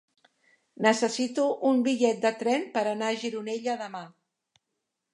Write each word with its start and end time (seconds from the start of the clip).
Necessito 0.85 1.45
un 1.73 1.85
bitllet 1.89 2.25
de 2.25 2.33
tren 2.41 2.67
per 2.79 2.85
anar 2.95 3.13
a 3.13 3.23
Gironella 3.25 3.81
demà. 3.87 4.07